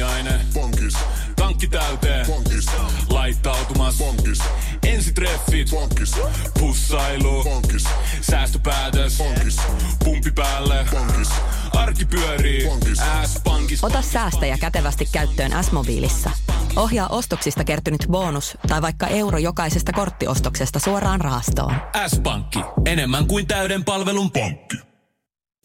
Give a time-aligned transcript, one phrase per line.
[0.00, 0.40] aamiainen.
[0.54, 0.94] Bonkis,
[1.36, 2.26] Tankki täyteen.
[2.26, 2.66] bonkis,
[3.10, 3.98] Laittautumas.
[3.98, 4.38] bonkis,
[4.86, 5.70] Ensitreffit.
[5.70, 6.14] bonkis,
[6.60, 7.44] Pussailu.
[7.44, 7.84] bonkis,
[8.20, 9.18] Säästöpäätös.
[9.18, 9.56] bonkis,
[10.04, 10.86] Pumpi päälle.
[10.90, 11.28] bonkis,
[11.72, 12.66] Arki pyörii.
[12.66, 12.98] Bonkis.
[13.26, 13.84] S-pankis.
[13.84, 16.30] Ota säästäjä kätevästi käyttöön S-mobiilissa.
[16.76, 21.74] Ohjaa ostoksista kertynyt bonus tai vaikka euro jokaisesta korttiostoksesta suoraan rahastoon.
[22.08, 22.58] S-pankki.
[22.86, 24.91] Enemmän kuin täyden palvelun pankki.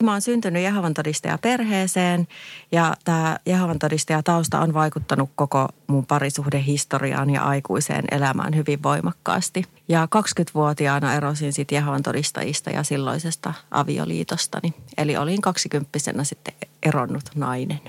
[0.03, 2.27] Mä oon syntynyt Jehovan todistaja perheeseen
[2.71, 9.63] ja tämä Jehovan todistaja tausta on vaikuttanut koko mun parisuhdehistoriaan ja aikuiseen elämään hyvin voimakkaasti.
[9.87, 14.73] Ja 20-vuotiaana erosin sitten Jehovan todistajista ja silloisesta avioliitostani.
[14.97, 17.79] Eli olin 20 sitten eronnut nainen.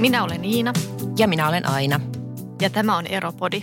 [0.00, 0.72] Minä olen Iina
[1.18, 2.00] Ja minä olen Aina.
[2.60, 3.62] ja tämä on Eropodi.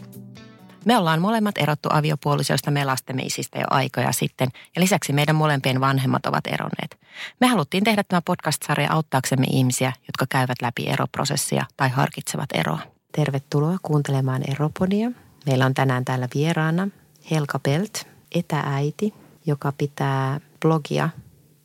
[0.86, 5.82] Me ollaan molemmat erottu aviopuolisoista me lastemme isistä jo aikoja sitten ja lisäksi meidän molempien
[5.82, 7.00] vanhemmat ovat eronneet.
[7.42, 12.80] Me haluttiin tehdä tämä podcast-sarja auttaaksemme ihmisiä, jotka käyvät läpi eroprosessia tai harkitsevat eroa.
[13.12, 15.12] Tervetuloa kuuntelemaan Eropodia.
[15.46, 16.88] Meillä on tänään täällä vieraana
[17.32, 18.04] Helka Belt,
[18.36, 19.14] etääiti,
[19.46, 21.10] joka pitää blogia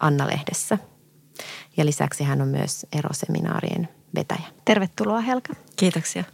[0.00, 0.78] Anna-lehdessä.
[1.76, 4.48] Ja lisäksi hän on myös eroseminaarien vetäjä.
[4.64, 5.54] Tervetuloa Helka.
[5.76, 6.24] Kiitoksia.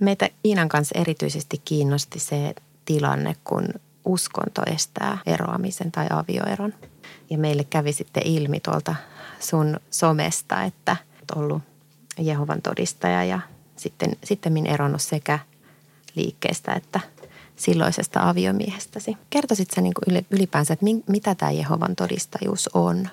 [0.00, 3.68] Meitä Iinan kanssa erityisesti kiinnosti se tilanne, kun
[4.04, 6.74] uskonto estää eroamisen tai avioeron.
[7.30, 8.94] Ja meille kävi sitten ilmi tuolta
[9.40, 11.62] sun somesta, että olet ollut
[12.18, 13.40] Jehovan todistaja ja
[13.76, 15.38] sitten, sitten eronnut sekä
[16.14, 17.00] liikkeestä että
[17.56, 19.16] silloisesta aviomiehestäsi.
[19.30, 23.08] Kertoisit sä niin kuin ylipäänsä, että mitä tämä Jehovan todistajuus on?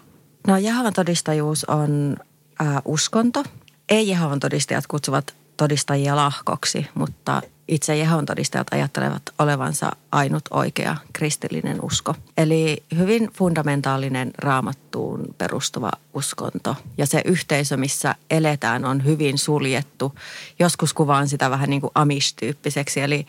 [0.47, 2.17] No Jehovan todistajuus on
[2.59, 3.43] ää, uskonto.
[3.89, 11.81] Ei Jehovan todistajat kutsuvat todistajia lahkoksi, mutta itse Jehovan todistajat ajattelevat olevansa ainut oikea kristillinen
[11.81, 12.15] usko.
[12.37, 16.75] Eli hyvin fundamentaalinen raamattuun perustuva uskonto.
[16.97, 20.15] Ja se yhteisö, missä eletään, on hyvin suljettu.
[20.59, 23.01] Joskus kuvaan sitä vähän niin kuin amish-tyyppiseksi.
[23.01, 23.27] Eli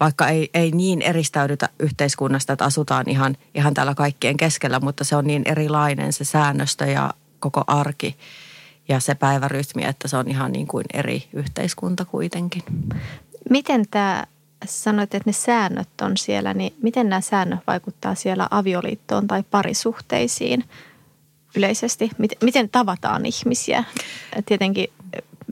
[0.00, 5.16] vaikka ei, ei niin eristäydytä yhteiskunnasta, että asutaan ihan, ihan täällä kaikkien keskellä, mutta se
[5.16, 7.10] on niin erilainen se säännöstö ja
[7.40, 8.16] koko arki
[8.88, 12.62] ja se päivärytmi, että se on ihan niin kuin eri yhteiskunta kuitenkin.
[13.50, 14.26] Miten tämä,
[14.66, 20.64] sanoit, että ne säännöt on siellä, niin miten nämä säännöt vaikuttaa siellä avioliittoon tai parisuhteisiin
[21.56, 22.10] yleisesti?
[22.18, 23.84] Miten, miten tavataan ihmisiä?
[24.46, 24.88] Tietenkin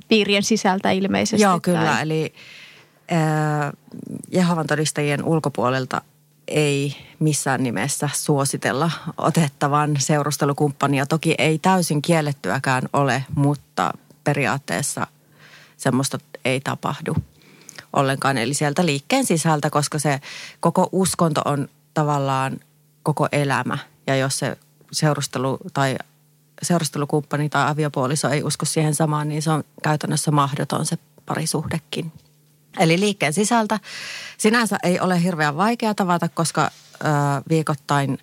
[0.08, 1.42] piirien sisältä ilmeisesti.
[1.42, 1.84] Joo, kyllä.
[1.84, 2.02] Tai...
[2.02, 2.32] Eli
[3.12, 3.72] äh,
[4.32, 6.02] Jehovan todistajien ulkopuolelta
[6.48, 11.06] ei missään nimessä suositella otettavan seurustelukumppania.
[11.06, 13.92] Toki ei täysin kiellettyäkään ole, mutta
[14.24, 15.06] periaatteessa
[15.76, 17.16] semmoista ei tapahdu
[17.92, 18.38] ollenkaan.
[18.38, 20.20] Eli sieltä liikkeen sisältä, koska se
[20.60, 22.60] koko uskonto on tavallaan
[23.02, 23.78] koko elämä.
[24.06, 24.56] Ja jos se
[24.92, 25.96] seurustelu tai
[26.62, 32.12] seurustelukumppani tai aviopuoliso ei usko siihen samaan, niin se on käytännössä mahdoton se parisuhdekin.
[32.78, 33.80] Eli liikkeen sisältä
[34.38, 37.06] sinänsä ei ole hirveän vaikea tavata, koska ö,
[37.48, 38.18] viikoittain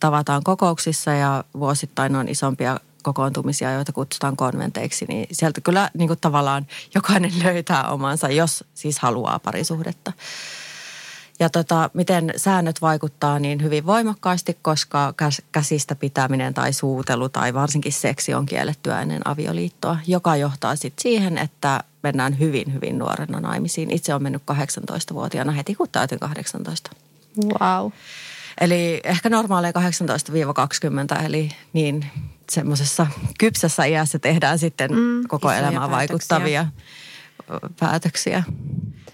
[0.00, 6.20] tavataan kokouksissa ja vuosittain on isompia kokoontumisia, joita kutsutaan konventeiksi, niin sieltä kyllä niin kuin
[6.20, 10.12] tavallaan jokainen löytää omansa, jos siis haluaa parisuhdetta.
[11.38, 15.14] Ja tota, miten säännöt vaikuttaa niin hyvin voimakkaasti, koska
[15.52, 21.38] käsistä pitäminen tai suutelu tai varsinkin seksi on kiellettyä ennen avioliittoa, joka johtaa sitten siihen,
[21.38, 23.90] että mennään hyvin, hyvin nuorena naimisiin.
[23.90, 26.90] Itse olen mennyt 18-vuotiaana heti, kun täytin 18.
[27.44, 27.90] Wow.
[28.60, 29.72] Eli ehkä normaaleja
[31.20, 32.06] 18-20, eli niin
[32.50, 33.06] semmoisessa
[33.38, 36.66] kypsässä iässä tehdään sitten mm, koko elämään vaikuttavia
[37.80, 38.42] päätöksiä.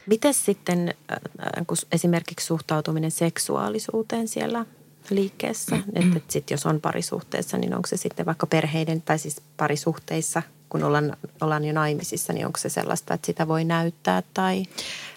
[0.07, 4.67] Miten sitten äh, kun esimerkiksi suhtautuminen seksuaalisuuteen siellä
[5.11, 5.77] liikkeessä?
[5.77, 5.83] Mm.
[6.03, 10.43] Että et sit jos on parisuhteessa, niin onko se sitten vaikka perheiden tai siis parisuhteissa,
[10.71, 14.63] kun ollaan, ollaan jo naimisissa, niin onko se sellaista, että sitä voi näyttää tai?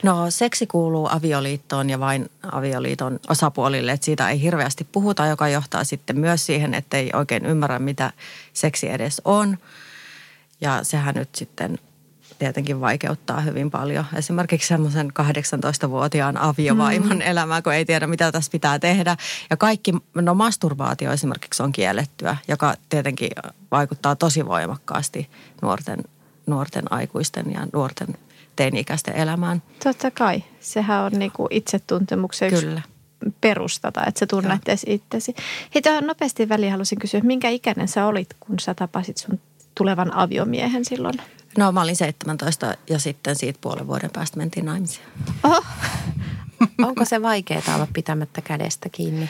[0.03, 5.84] No seksi kuuluu avioliittoon ja vain avioliiton osapuolille, että siitä ei hirveästi puhuta, joka johtaa
[5.84, 8.11] sitten myös siihen, että ei oikein ymmärrä, mitä
[8.53, 9.58] seksi edes on.
[10.61, 11.79] Ja sehän nyt sitten
[12.43, 14.05] tietenkin vaikeuttaa hyvin paljon.
[14.16, 17.22] Esimerkiksi semmoisen 18-vuotiaan aviovaimon mm.
[17.22, 19.17] elämää, kun ei tiedä, mitä tässä pitää tehdä.
[19.49, 23.29] Ja kaikki, no masturbaatio esimerkiksi on kiellettyä, joka tietenkin
[23.72, 25.29] vaikuttaa tosi voimakkaasti
[25.61, 26.03] nuorten,
[26.47, 28.07] nuorten aikuisten ja nuorten
[28.55, 29.61] teini-ikäisten elämään.
[29.84, 30.43] Totta kai.
[30.59, 32.81] Sehän on niinku itsetuntemuksen Kyllä.
[33.41, 35.35] perustata, että sä tunnet itsesi.
[35.75, 39.39] Hei, tähän nopeasti väliin halusin kysyä, minkä ikäinen sä olit, kun sä tapasit sun
[39.75, 41.16] tulevan aviomiehen silloin?
[41.58, 45.05] No mä olin 17 ja sitten siitä puolen vuoden päästä mentiin naimisiin.
[45.44, 45.66] Oh,
[46.82, 49.29] Onko se vaikeaa olla pitämättä kädestä kiinni?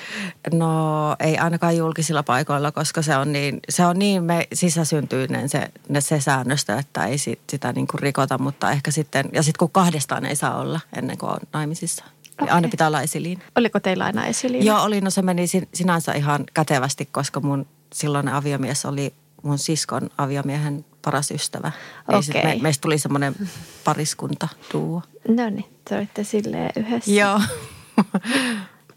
[0.53, 5.71] No ei ainakaan julkisilla paikoilla, koska se on niin, se on niin me sisäsyntyinen se,
[5.99, 9.71] se säännöstö, että ei sit, sitä niin kuin rikota, mutta ehkä sitten, ja sitten kun
[9.71, 12.05] kahdestaan ei saa olla ennen kuin on naimisissa.
[12.41, 12.55] Okay.
[12.55, 13.43] Aina pitää olla esiliin.
[13.55, 14.65] Oliko teillä aina esiliin?
[14.65, 15.01] Joo, oli.
[15.01, 21.31] No se meni sinänsä ihan kätevästi, koska mun silloinen aviomies oli mun siskon aviomiehen paras
[21.31, 21.71] ystävä.
[22.07, 22.43] Okay.
[22.43, 23.35] me, meistä tuli semmoinen
[23.83, 25.01] pariskunta tuo.
[25.27, 27.11] No niin, te olitte silleen yhdessä.
[27.11, 27.41] Joo.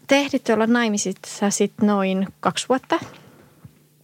[0.07, 2.99] te ehditte olla naimisissa sitten noin kaksi vuotta.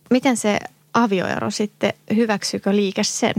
[0.09, 0.59] Miten se
[0.93, 3.33] avioero sitten, hyväksykö liike sen?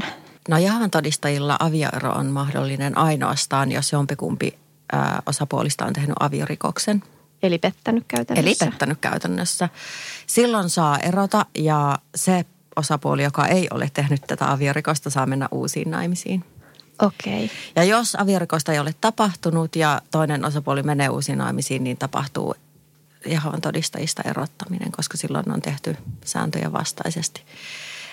[0.49, 4.59] No Jahan todistajilla avioero on mahdollinen ainoastaan, jos jompikumpi
[4.93, 7.03] ää, osapuolista on tehnyt aviorikoksen.
[7.43, 8.65] Eli pettänyt käytännössä.
[8.65, 9.69] Eli pettänyt käytännössä.
[10.27, 12.45] Silloin saa erota ja se
[12.77, 16.45] osapuoli, joka ei ole tehnyt tätä aviorikosta, saa mennä uusiin naimisiin.
[17.03, 17.45] Okei.
[17.45, 17.57] Okay.
[17.77, 22.55] Ja jos aviorikosta ei ole tapahtunut ja toinen osapuoli menee uusiin naimisiin, niin tapahtuu
[23.27, 27.43] Jehovan todistajista erottaminen, koska silloin on tehty sääntöjä vastaisesti.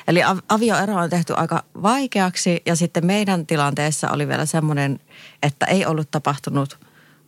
[0.08, 5.00] Eli avioero on tehty aika vaikeaksi ja sitten meidän tilanteessa oli vielä semmoinen,
[5.44, 6.80] että ei ollut tapahtunut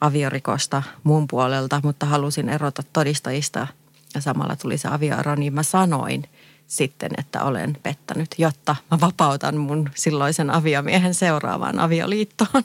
[0.02, 3.68] aviorikosta mun puolelta, mutta halusin erota todistajista
[4.16, 6.24] ja samalla tuli se avioero, niin mä sanoin–
[6.76, 12.64] sitten, että olen pettänyt, jotta mä vapautan mun silloisen aviomiehen seuraavaan avioliittoon.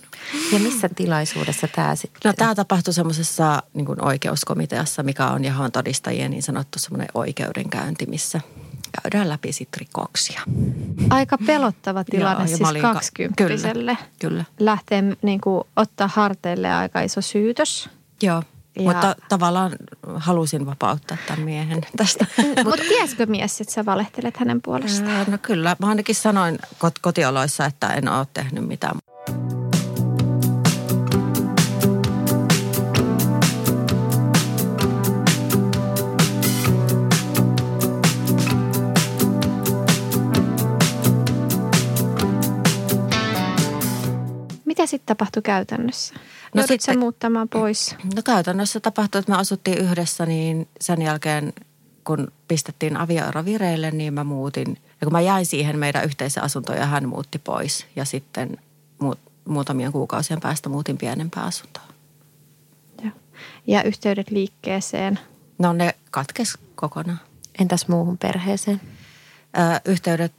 [0.53, 2.21] Ja missä tilaisuudessa tämä sitten?
[2.25, 8.41] No tämä tapahtui semmoisessa niin oikeuskomiteassa, mikä on Jehovan todistajien niin sanottu semmoinen oikeudenkäynti, missä
[9.03, 10.41] käydään läpi sitten rikoksia.
[11.11, 13.73] Aika pelottava tilanne Joo, siis kaksikymppiselle.
[13.73, 14.45] Kyllä, kyllä.
[14.59, 17.91] Lähtee niin kuin, ottaa harteille aika iso syytös.
[18.23, 18.43] Joo.
[18.79, 18.85] Ja...
[18.85, 19.73] Mutta tavallaan
[20.17, 22.27] halusin vapauttaa tämän miehen tästä.
[22.65, 25.27] Mutta tiesikö mies, että sä valehtelet hänen puolestaan?
[25.29, 25.77] No kyllä.
[25.79, 26.59] Mä ainakin sanoin
[27.01, 28.99] kotioloissa, että en ole tehnyt mitään.
[44.88, 46.14] Sitten tapahtui käytännössä?
[46.14, 46.20] No
[46.55, 47.96] Joudut sitten, muuttamaan pois?
[48.14, 51.52] No käytännössä tapahtui, että me asuttiin yhdessä, niin sen jälkeen
[52.05, 54.79] kun pistettiin avioero vireille, niin mä muutin.
[55.00, 57.87] Ja kun mä jäin siihen meidän yhteiseen asuntoon ja hän muutti pois.
[57.96, 58.58] Ja sitten
[58.99, 61.87] muut, muutamien kuukausien päästä muutin pienempään asuntoon.
[63.05, 63.11] Ja,
[63.67, 65.19] ja yhteydet liikkeeseen?
[65.58, 67.20] No ne katkes kokonaan.
[67.61, 68.81] Entäs muuhun perheeseen?
[69.58, 70.32] Ö, yhteydet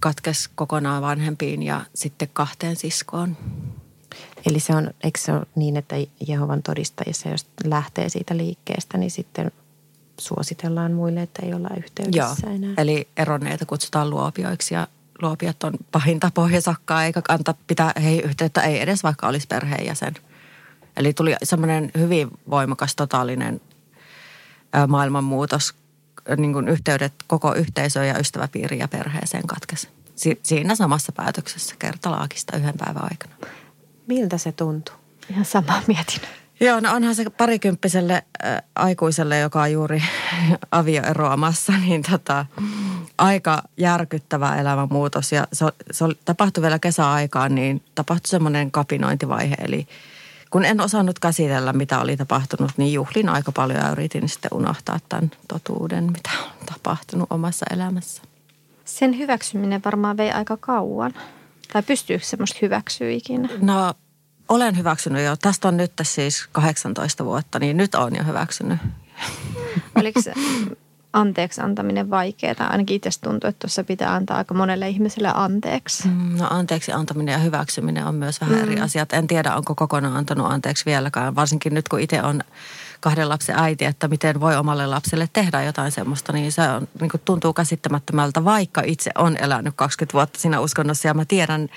[0.00, 3.36] katkes kokonaan vanhempiin ja sitten kahteen siskoon.
[4.46, 9.10] Eli se on, eikö se ole niin, että Jehovan todistajissa, jos lähtee siitä liikkeestä, niin
[9.10, 9.52] sitten
[10.20, 12.54] suositellaan muille, että ei olla yhteydessä Joo.
[12.54, 12.74] enää?
[12.76, 14.86] eli eronneita kutsutaan luopioiksi ja
[15.22, 20.14] luopiot on pahinta pohjasakkaa, eikä anta pitää heihin yhteyttä, ei edes vaikka olisi perheenjäsen.
[20.96, 23.60] Eli tuli semmoinen hyvin voimakas, totaalinen
[24.88, 25.74] maailmanmuutos,
[26.36, 29.88] niin kuin yhteydet koko yhteisöön ja ystäväpiiriin ja perheeseen katkesi.
[30.16, 33.34] Si- siinä samassa päätöksessä kertalaakista yhden päivän aikana.
[34.06, 34.94] Miltä se tuntuu?
[35.30, 36.20] Ihan sama mietin.
[36.60, 40.02] Joo, no onhan se parikymppiselle äh, aikuiselle, joka on juuri
[40.70, 42.46] avioeroamassa, niin tota,
[43.18, 45.32] aika järkyttävä elämänmuutos.
[45.32, 49.54] Ja se, se tapahtui vielä kesäaikaan, niin tapahtui semmoinen kapinointivaihe.
[49.58, 49.86] Eli
[50.54, 54.98] kun en osannut käsitellä, mitä oli tapahtunut, niin juhlin aika paljon ja yritin sitten unohtaa
[55.08, 58.22] tämän totuuden, mitä on tapahtunut omassa elämässä.
[58.84, 61.14] Sen hyväksyminen varmaan vei aika kauan.
[61.72, 63.48] Tai pystyykö semmoista hyväksyä ikinä?
[63.60, 63.94] No
[64.48, 65.36] olen hyväksynyt jo.
[65.36, 68.78] Tästä on nyt siis 18 vuotta, niin nyt on jo hyväksynyt.
[69.94, 70.32] Oliko se
[71.14, 72.54] anteeksi antaminen vaikeaa?
[72.58, 76.08] Ainakin itse tuntuu, että tuossa pitää antaa aika monelle ihmiselle anteeksi.
[76.08, 78.62] Mm, no anteeksi antaminen ja hyväksyminen on myös vähän mm.
[78.62, 79.12] eri asiat.
[79.12, 81.34] En tiedä, onko kokonaan antanut anteeksi vieläkään.
[81.34, 82.40] Varsinkin nyt, kun itse on
[83.00, 87.10] kahden lapsen äiti, että miten voi omalle lapselle tehdä jotain semmoista, niin se on, niin
[87.10, 91.68] kuin tuntuu käsittämättömältä, vaikka itse on elänyt 20 vuotta siinä uskonnossa ja mä tiedän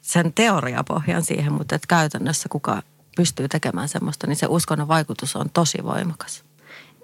[0.00, 2.82] sen teoriapohjan siihen, mutta että käytännössä kuka
[3.16, 6.49] pystyy tekemään semmoista, niin se uskonnon vaikutus on tosi voimakas.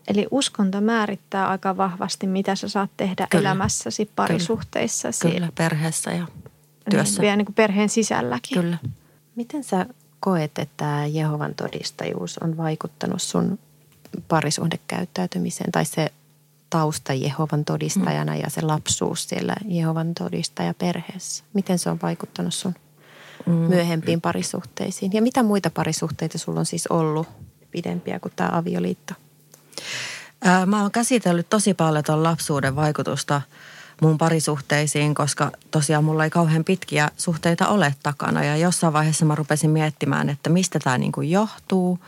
[0.09, 3.49] Eli uskonto määrittää aika vahvasti, mitä sä saat tehdä Kyllä.
[3.49, 5.21] elämässäsi, parisuhteissasi.
[5.21, 5.35] Kyllä.
[5.35, 6.27] Kyllä, perheessä ja
[6.91, 7.15] työssä.
[7.15, 8.61] Niin, vielä niin kuin perheen sisälläkin.
[8.61, 8.79] Kyllä.
[9.37, 9.87] Miten sä
[10.21, 13.59] koet, että Jehovan todistajuus on vaikuttanut sun
[14.29, 16.13] parisuhdekäyttäytymiseen tai se
[16.71, 18.41] tausta Jehovan todistajana mm.
[18.41, 21.45] ja se lapsuus siellä Jehovan todistajaperheessä?
[21.53, 22.75] Miten se on vaikuttanut sun
[23.47, 23.53] mm.
[23.53, 25.13] myöhempiin parisuhteisiin?
[25.13, 27.29] Ja mitä muita parisuhteita sulla on siis ollut
[27.71, 29.15] pidempiä kuin tämä avioliitto?
[30.66, 33.42] Mä oon käsitellyt tosi paljon tuon lapsuuden vaikutusta
[34.02, 38.45] mun parisuhteisiin, koska tosiaan mulla ei kauhean pitkiä suhteita ole takana.
[38.45, 41.99] Ja jossain vaiheessa mä rupesin miettimään, että mistä tämä niin kuin johtuu.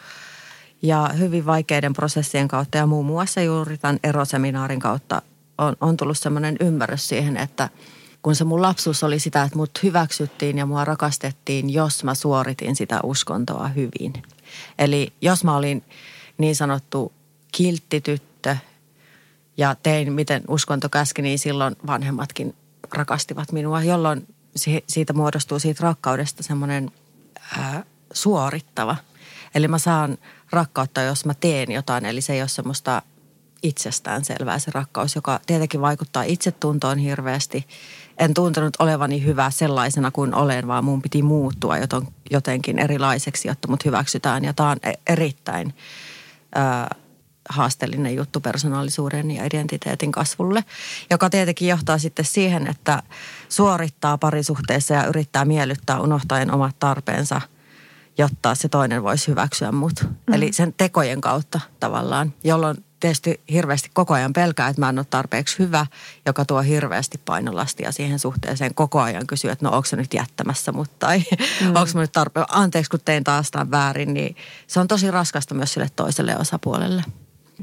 [0.83, 5.23] Ja hyvin vaikeiden prosessien kautta ja muun muassa juuri tämän eroseminaarin kautta
[5.59, 7.69] on, on tullut sellainen ymmärrys siihen, että
[8.23, 12.77] kun se mun lapsuus oli sitä, että mut hyväksyttiin ja mua rakastettiin, jos mä suoritin
[12.77, 14.13] sitä uskontoa hyvin.
[14.79, 15.85] Eli jos mä olin
[16.39, 17.13] niin sanottu
[17.53, 18.57] kilttityttö
[19.57, 22.55] ja tein miten uskonto käski, niin silloin vanhemmatkin
[22.93, 24.35] rakastivat minua, jolloin
[24.89, 26.91] siitä muodostuu siitä rakkaudesta semmoinen
[28.13, 28.97] suorittava.
[29.55, 30.19] Eli mä saan
[30.51, 33.03] rakkautta, jos mä teen jotain, eli se ei ole semmoista
[33.63, 37.67] itsestään selvää se rakkaus, joka tietenkin vaikuttaa itsetuntoon hirveästi.
[38.19, 41.75] En tuntenut olevani hyvä sellaisena kuin olen, vaan mun piti muuttua
[42.31, 44.45] jotenkin erilaiseksi, jotta mut hyväksytään.
[44.45, 45.75] Ja tämä on e- erittäin
[47.49, 50.65] haasteellinen juttu persoonallisuuden ja identiteetin kasvulle,
[51.11, 53.03] joka tietenkin johtaa sitten siihen, että
[53.49, 57.41] suorittaa parisuhteessa ja yrittää miellyttää unohtaen omat tarpeensa,
[58.19, 60.03] jotta se toinen voisi hyväksyä mut.
[60.03, 60.35] Mm.
[60.35, 65.07] Eli sen tekojen kautta tavallaan, jolloin tietysti hirveästi koko ajan pelkää, että mä en ole
[65.11, 65.87] tarpeeksi hyvä,
[66.27, 68.75] joka tuo hirveästi painolastia siihen suhteeseen.
[68.75, 71.19] Koko ajan kysyy, että no onko se nyt jättämässä mut tai
[71.61, 71.67] mm.
[71.77, 74.37] onko mä nyt tarpeen, anteeksi kun tein taas tämän väärin, niin
[74.67, 77.05] se on tosi raskasta myös sille toiselle osapuolelle.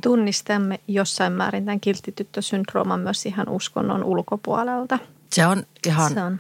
[0.02, 5.00] Tunnistamme jossain määrin tämän kilttityttösyndrooman myös ihan uskonnon ulkopuolelta.
[5.34, 6.40] Se on ihan, se on.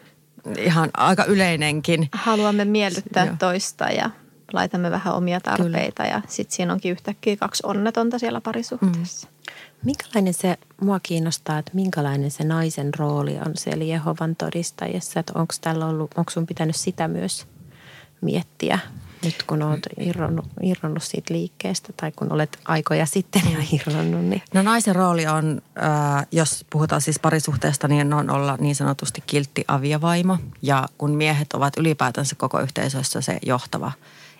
[0.58, 2.10] ihan aika yleinenkin.
[2.12, 3.36] Haluamme miellyttää Joo.
[3.40, 4.10] toista ja
[4.54, 6.16] laitamme vähän omia tarpeita Kyllä.
[6.16, 9.28] ja sitten siinä onkin yhtäkkiä kaksi onnetonta siellä parisuhteessa.
[9.28, 9.36] Mm.
[9.86, 15.54] Minkälainen se, mua kiinnostaa, että minkälainen se naisen rooli on siellä Jehovan todistajassa, että onko
[15.62, 17.48] tällä ollut, onko sun pitänyt sitä myös
[18.22, 18.80] miettiä
[19.26, 24.26] nyt kun olet irronnut, irronnut siitä liikkeestä tai kun olet aikoja sitten jo irronnut?
[24.26, 24.42] Niin.
[24.54, 25.62] No naisen rooli on,
[26.18, 30.38] äh, jos puhutaan siis parisuhteesta, niin on olla niin sanotusti kiltti aviavaimo.
[30.62, 33.92] Ja kun miehet ovat ylipäätänsä koko yhteisössä se johtava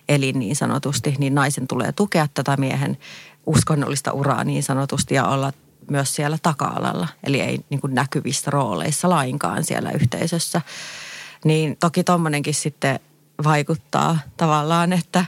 [0.08, 2.98] elin niin sanotusti, niin naisen tulee tukea tätä miehen
[3.46, 5.52] uskonnollista uraa niin sanotusti ja olla
[5.90, 7.08] myös siellä taka-alalla.
[7.24, 10.60] Eli ei niin kuin näkyvissä rooleissa lainkaan siellä yhteisössä.
[11.44, 13.00] Niin toki tuommoinenkin sitten
[13.44, 15.24] vaikuttaa tavallaan, että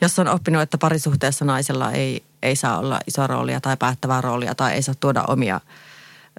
[0.00, 4.54] jos on oppinut, että parisuhteessa naisella ei, ei saa olla iso roolia tai päättävää roolia
[4.54, 5.60] tai ei saa tuoda omia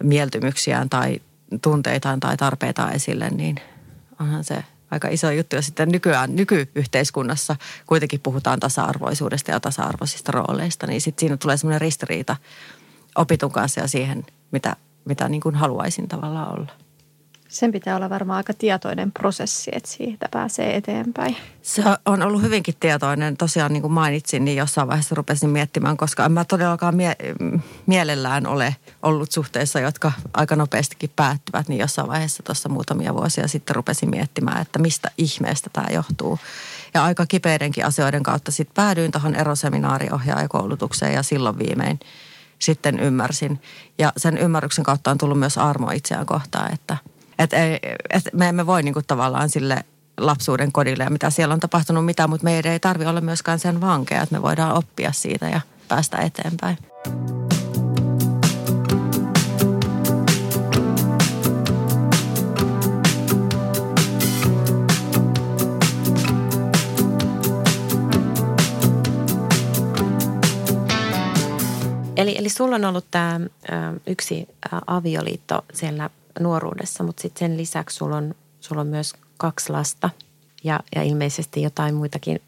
[0.03, 1.21] mieltymyksiään tai
[1.61, 3.55] tunteitaan tai tarpeitaan esille, niin
[4.19, 5.55] onhan se aika iso juttu.
[5.55, 7.55] Ja sitten nykyään, nykyyhteiskunnassa
[7.85, 12.35] kuitenkin puhutaan tasa-arvoisuudesta ja tasa-arvoisista rooleista, niin sitten siinä tulee semmoinen ristiriita
[13.15, 16.86] opitun kanssa ja siihen, mitä, mitä niin kuin haluaisin tavallaan olla.
[17.57, 21.37] Sen pitää olla varmaan aika tietoinen prosessi, että siitä pääsee eteenpäin.
[21.61, 23.37] Se on ollut hyvinkin tietoinen.
[23.37, 27.15] Tosiaan niin kuin mainitsin, niin jossain vaiheessa rupesin miettimään, koska en mä todellakaan mie-
[27.85, 31.67] mielellään ole ollut suhteissa, jotka aika nopeastikin päättyvät.
[31.67, 36.39] Niin jossain vaiheessa tuossa muutamia vuosia sitten rupesin miettimään, että mistä ihmeestä tämä johtuu.
[36.93, 41.99] Ja aika kipeidenkin asioiden kautta sitten päädyin tuohon eroseminaariohjaajakoulutukseen ja silloin viimein
[42.59, 43.61] sitten ymmärsin.
[43.97, 46.97] Ja sen ymmärryksen kautta on tullut myös armo itseään kohtaan, että–
[47.39, 47.57] että
[48.09, 49.83] et me emme voi niinku tavallaan sille
[50.17, 53.81] lapsuuden kodille ja mitä siellä on tapahtunut mitä, mutta meidän ei tarvi olla myöskään sen
[53.81, 56.77] vankeja, että me voidaan oppia siitä ja päästä eteenpäin.
[72.17, 73.39] Eli, eli sulla on ollut tämä
[74.07, 74.47] yksi
[74.87, 80.09] avioliitto siellä nuoruudessa, mutta sitten sen lisäksi sulla on, sulla on myös kaksi lasta
[80.63, 82.41] ja, ja ilmeisesti jotain muitakin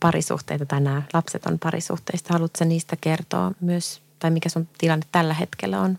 [0.00, 2.32] parisuhteita tai nämä lapset on parisuhteista.
[2.32, 5.98] Haluatko niistä kertoa myös, tai mikä sun tilanne tällä hetkellä on?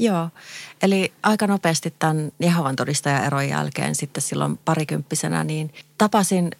[0.00, 0.28] Joo,
[0.82, 6.50] eli aika nopeasti tämän Jehovan todistajaeron jälkeen sitten silloin parikymppisenä, niin tapasin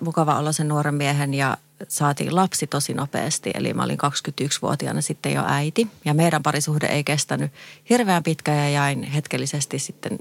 [0.00, 1.56] mukava olla sen nuoren miehen ja
[1.88, 3.50] saatiin lapsi tosi nopeasti.
[3.54, 7.52] Eli mä olin 21-vuotiaana sitten jo äiti ja meidän parisuhde ei kestänyt
[7.90, 10.18] hirveän pitkä ja jäin hetkellisesti sitten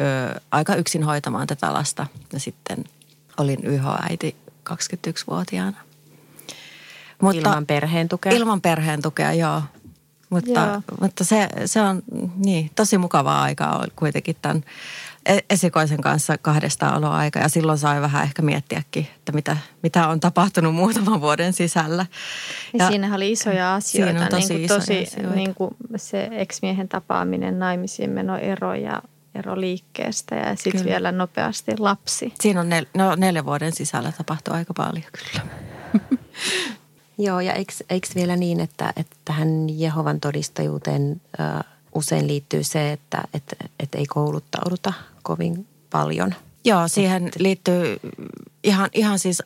[0.00, 2.06] ö, aika yksin hoitamaan tätä lasta.
[2.32, 2.84] Ja sitten
[3.38, 4.36] olin YH-äiti
[4.70, 5.76] 21-vuotiaana.
[7.22, 8.32] Mutta, ilman perheen tukea?
[8.32, 9.62] Ilman perheen tukea, joo.
[10.30, 10.82] Mutta, joo.
[11.00, 12.02] mutta se, se on
[12.36, 14.64] niin, tosi mukavaa aikaa kuitenkin tämän
[15.50, 20.74] esikoisen kanssa kahdesta oloaika ja silloin sai vähän ehkä miettiäkin, että mitä, mitä on tapahtunut
[20.74, 22.06] muutaman vuoden sisällä.
[22.72, 25.34] Ja, ja siinä oli isoja asioita, siinä on tosi, niin kuin tosi asioita.
[25.34, 29.02] Niin kuin se ex-miehen tapaaminen, naimisiin meno, ero ja
[29.34, 32.34] ero liikkeestä ja sitten vielä nopeasti lapsi.
[32.40, 35.46] Siinä on nel, no, neljä vuoden sisällä tapahtuu aika paljon kyllä.
[37.18, 42.92] Joo, ja eikö, eikö vielä niin, että, että tähän Jehovan todistajuuteen äh, usein liittyy se,
[42.92, 44.92] että, että, että ei kouluttauduta
[45.28, 46.34] kovin paljon.
[46.64, 47.96] Joo, siihen liittyy
[48.64, 49.42] ihan, ihan siis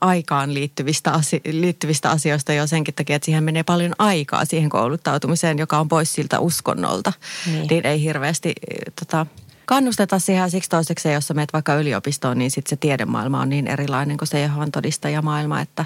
[0.00, 5.58] aikaan liittyvistä, asio- liittyvistä asioista jo senkin takia, että siihen menee paljon aikaa siihen kouluttautumiseen,
[5.58, 7.12] joka on pois siltä uskonnolta.
[7.46, 8.52] Niin, niin ei hirveästi
[9.00, 9.26] tota,
[9.66, 13.66] kannusteta siihen siksi toiseksi, jos sä menet vaikka yliopistoon, niin sitten se tiedemaailma on niin
[13.66, 15.84] erilainen kuin se Jehovan todistajamaailma, että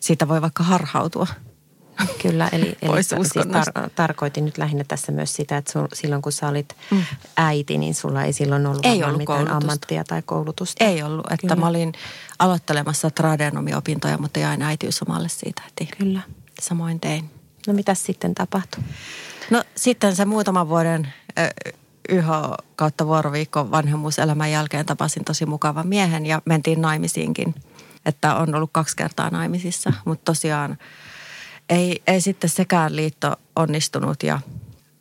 [0.00, 1.26] siitä voi vaikka harhautua.
[2.22, 6.32] Kyllä, eli, eli siis tar- tarkoitin nyt lähinnä tässä myös sitä, että sul, silloin kun
[6.32, 7.04] sä olit mm.
[7.36, 9.56] äiti, niin sulla ei silloin ollut, ei ollut mitään koulutusta.
[9.56, 10.84] ammattia tai koulutusta.
[10.84, 11.56] Ei ollut, että Kyllä.
[11.56, 11.92] mä olin
[12.38, 16.20] aloittelemassa tradenomiopintoja, mutta jäin äitiysomalle siitä, että Kyllä.
[16.60, 17.30] samoin tein.
[17.66, 18.82] No mitä sitten tapahtui?
[19.50, 21.12] No sitten se muutaman vuoden
[22.08, 22.32] yhä
[22.76, 27.54] kautta vuoroviikko vanhemmuuselämän jälkeen tapasin tosi mukavan miehen ja mentiin naimisiinkin.
[28.06, 30.78] Että on ollut kaksi kertaa naimisissa, mutta tosiaan
[31.68, 34.40] ei, ei sitten sekään liitto onnistunut ja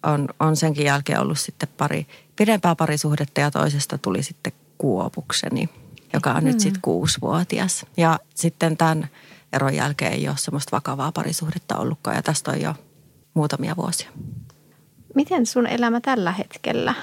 [0.03, 5.69] on, on senkin jälkeen ollut sitten pari pidempää parisuhdetta ja toisesta tuli sitten kuopukseni,
[6.13, 6.47] joka on mm.
[6.47, 7.85] nyt sitten kuusivuotias.
[7.97, 9.09] Ja sitten tämän
[9.53, 12.75] eron jälkeen ei ole semmoista vakavaa parisuhdetta ollutkaan ja tästä on jo
[13.33, 14.09] muutamia vuosia.
[15.15, 16.93] Miten sun elämä tällä hetkellä?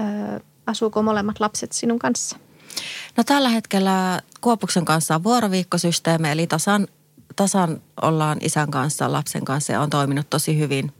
[0.00, 2.36] Ö, asuuko molemmat lapset sinun kanssa?
[3.16, 6.88] No tällä hetkellä Kuopuksen kanssa on vuoroviikkosysteemi, eli tasan,
[7.36, 10.92] tasan ollaan isän kanssa, lapsen kanssa ja on toiminut tosi hyvin,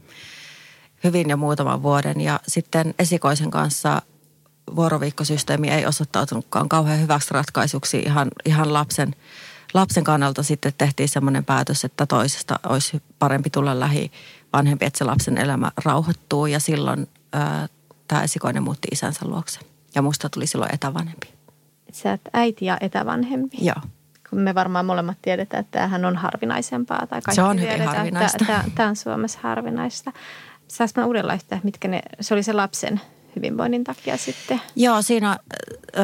[1.04, 2.20] hyvin jo muutaman vuoden.
[2.20, 4.02] Ja sitten esikoisen kanssa
[4.76, 9.14] vuoroviikkosysteemi ei osoittautunutkaan kauhean hyväksi ratkaisuksi ihan, ihan lapsen,
[9.74, 14.12] lapsen kannalta sitten tehtiin semmoinen päätös, että toisesta olisi parempi tulla lähi
[14.52, 17.68] vanhempi, että se lapsen elämä rauhoittuu ja silloin ää,
[18.08, 19.60] tämä esikoinen muutti isänsä luokse.
[19.94, 21.28] Ja musta tuli silloin etävanhempi.
[21.92, 23.56] Sä et äiti ja etävanhempi.
[23.60, 23.82] Joo.
[24.30, 26.98] Me varmaan molemmat tiedetään, että tämähän on harvinaisempaa.
[26.98, 28.44] Tai kaikki se on hyvin tiedetään, harvinaista.
[28.74, 30.12] Tämä on Suomessa harvinaista.
[30.68, 33.00] Saas mä uudenlaista, mitkä ne, se oli se lapsen
[33.36, 34.60] hyvinvoinnin takia sitten?
[34.76, 35.38] Joo, siinä
[35.96, 36.02] ö,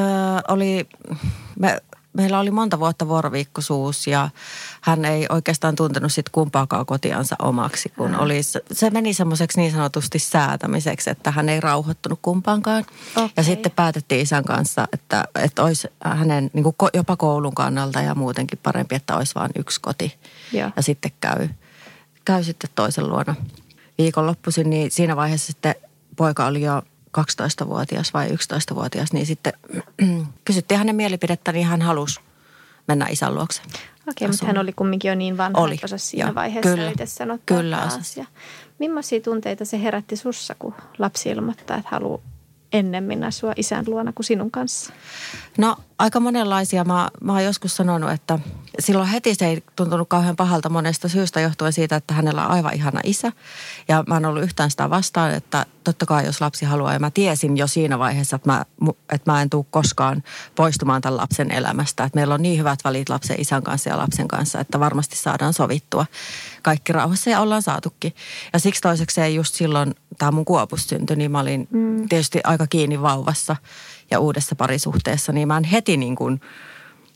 [0.48, 0.88] oli,
[1.58, 1.78] me
[2.14, 4.30] meillä oli monta vuotta vuoroviikkoisuus ja
[4.80, 8.18] hän ei oikeastaan tuntenut sit kumpaakaan kotiansa omaksi, kun mm.
[8.18, 8.40] oli,
[8.72, 12.84] se meni semmoiseksi niin sanotusti säätämiseksi, että hän ei rauhoittunut kumpaankaan.
[13.16, 13.28] Okay.
[13.36, 18.14] Ja sitten päätettiin isän kanssa, että, että olisi hänen niin kuin jopa koulun kannalta ja
[18.14, 20.14] muutenkin parempi, että olisi vain yksi koti.
[20.52, 21.48] Ja, ja sitten käy,
[22.24, 23.34] käy sitten toisen luona
[23.98, 25.74] viikonloppuisin, niin siinä vaiheessa sitten
[26.16, 26.82] poika oli jo
[27.18, 29.52] 12-vuotias vai 11-vuotias, niin sitten
[30.44, 32.20] kysyttiin hänen mielipidettä, niin hän halusi
[32.88, 33.62] mennä isän luokse.
[34.08, 37.06] Okei, mutta hän oli kumminkin jo niin vanha, oli, että siinä jo, vaiheessa kyllä, itse
[37.06, 38.26] sanottaa Kyllä asia.
[38.78, 42.20] Millaisia tunteita se herätti sussa, kun lapsi ilmoittaa, että haluaa
[42.72, 44.92] ennemmin asua isän luona kuin sinun kanssa?
[45.58, 46.84] No aika monenlaisia.
[46.84, 48.38] Mä, mä oon joskus sanonut, että
[48.78, 52.74] silloin heti se ei tuntunut kauhean pahalta monesta syystä johtuen siitä, että hänellä on aivan
[52.74, 53.32] ihana isä.
[53.88, 56.92] Ja mä oon ollut yhtään sitä vastaan, että totta kai jos lapsi haluaa.
[56.92, 58.64] Ja mä tiesin jo siinä vaiheessa, että mä,
[59.12, 60.22] että mä en tule koskaan
[60.54, 62.04] poistumaan tämän lapsen elämästä.
[62.04, 65.52] Että meillä on niin hyvät valit lapsen isän kanssa ja lapsen kanssa, että varmasti saadaan
[65.52, 66.06] sovittua
[66.62, 68.14] kaikki rauhassa ja ollaan saatukin.
[68.52, 72.08] Ja siksi toiseksi ei just silloin, tämä mun kuopus syntyi, niin mä olin mm.
[72.08, 73.56] tietysti aika kiinni vauvassa
[74.14, 76.40] ja uudessa parisuhteessa, niin mä en heti niin kuin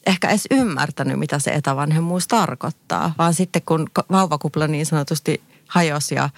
[0.07, 3.15] ehkä edes ymmärtänyt, mitä se etävanhemmuus tarkoittaa.
[3.19, 6.31] Vaan sitten kun vauvakupla niin sanotusti hajosi ja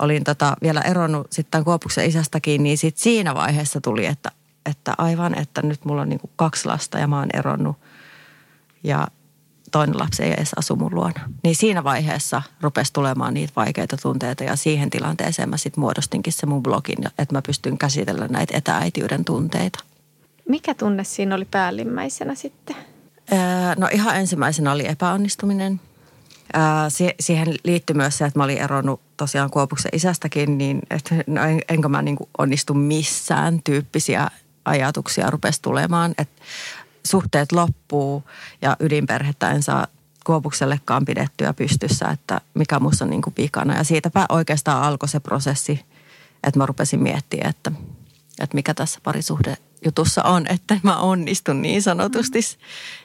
[0.00, 4.30] olin tota vielä eronnut sitten Kuopuksen isästäkin, niin sitten siinä vaiheessa tuli, että,
[4.66, 7.76] että aivan, että nyt mulla on niin kuin kaksi lasta ja mä oon eronnut.
[8.84, 9.08] Ja
[9.72, 11.20] toinen lapsi ei edes asu mun luona.
[11.44, 16.46] Niin siinä vaiheessa rupesi tulemaan niitä vaikeita tunteita ja siihen tilanteeseen mä sitten muodostinkin se
[16.46, 19.78] mun blogin, että mä pystyn käsitellä näitä etääitiyden tunteita.
[20.48, 22.76] Mikä tunne siinä oli päällimmäisenä sitten?
[23.32, 23.38] Öö,
[23.76, 25.80] no ihan ensimmäisenä oli epäonnistuminen.
[26.56, 26.62] Öö,
[27.20, 31.88] siihen liittyi myös se, että mä olin eronnut tosiaan Kuopuksen isästäkin, niin että no enkö
[31.88, 34.28] mä niin onnistu missään tyyppisiä
[34.64, 36.14] ajatuksia rupesi tulemaan.
[36.18, 36.42] Että
[37.06, 38.24] suhteet loppuu
[38.62, 39.86] ja ydinperhettä en saa
[40.26, 43.76] Kuopuksellekaan pidettyä pystyssä, että mikä musta on niin kuin vikana.
[43.76, 45.80] Ja siitäpä oikeastaan alkoi se prosessi,
[46.44, 47.72] että mä rupesin miettimään, että,
[48.40, 52.40] että mikä tässä parisuhde jutussa on, että mä onnistun niin sanotusti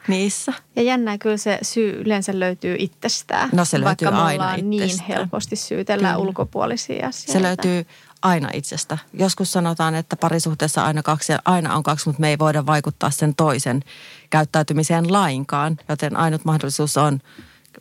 [0.07, 0.53] niissä.
[0.75, 3.49] Ja jännää kyllä se syy yleensä löytyy itsestään.
[3.53, 5.07] No se löytyy vaikka aina niin itsestään.
[5.07, 6.27] niin helposti syytellään kyllä.
[6.27, 7.33] ulkopuolisia asioita.
[7.33, 7.85] Se löytyy
[8.21, 8.97] aina itsestä.
[9.13, 13.35] Joskus sanotaan, että parisuhteessa aina kaksi aina on kaksi, mutta me ei voida vaikuttaa sen
[13.35, 13.83] toisen
[14.29, 15.77] käyttäytymiseen lainkaan.
[15.89, 17.19] Joten ainut mahdollisuus on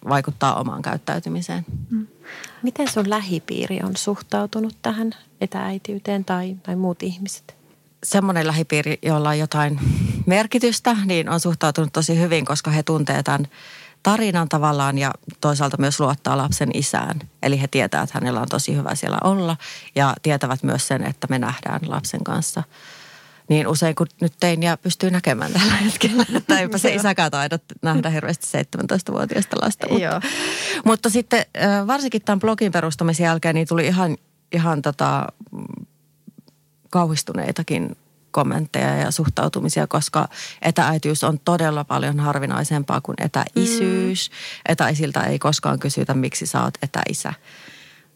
[0.09, 1.67] vaikuttaa omaan käyttäytymiseen.
[1.91, 2.07] Mm.
[2.63, 7.57] Miten sun lähipiiri on suhtautunut tähän etääitiyteen tai, tai muut ihmiset?
[8.05, 9.81] Semmoinen lähipiiri, jolla on jotain
[10.27, 13.49] merkitystä, niin on suhtautunut tosi hyvin, koska he tuntevat tämän
[14.07, 17.21] tarinan tavallaan ja toisaalta myös luottaa lapsen isään.
[17.43, 19.57] Eli he tietävät, että hänellä on tosi hyvä siellä olla
[19.95, 22.63] ja tietävät myös sen, että me nähdään lapsen kanssa
[23.49, 27.59] niin usein kun nyt tein ja pystyy näkemään tällä hetkellä, että eipä se isäkään taida
[27.83, 29.89] nähdä hirveästi 17-vuotiaista lasta.
[29.89, 30.21] Mutta, Joo.
[30.85, 31.47] mutta sitten
[31.87, 34.17] varsinkin tämän blogin perustamisen jälkeen niin tuli ihan,
[34.53, 35.27] ihan tota,
[36.91, 37.97] kauhistuneitakin
[38.37, 40.29] kommentteja ja suhtautumisia, koska
[40.63, 44.31] etääitiys on todella paljon harvinaisempaa kuin etäisyys.
[44.31, 44.73] Mm.
[44.73, 47.33] Etäisiltä ei koskaan kysytä, miksi sä oot etäisä.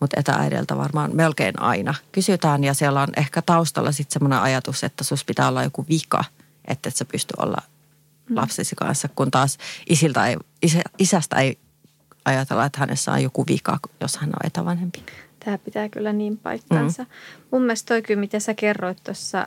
[0.01, 5.05] Mutta etääideltä varmaan melkein aina kysytään ja siellä on ehkä taustalla sitten semmoinen ajatus, että
[5.05, 6.25] sus pitää olla joku vika,
[6.65, 7.63] että et sä pysty olla
[8.31, 11.59] lapsesi kanssa, kun taas isiltä ei, isä, isästä ei
[12.25, 15.03] ajatella, että hänessä on joku vika, jos hän on etävanhempi.
[15.45, 17.03] Tämä pitää kyllä niin paikkansa.
[17.03, 17.09] Mm.
[17.51, 19.47] Mun mielestä toi kyllä, mitä sä kerroit tuossa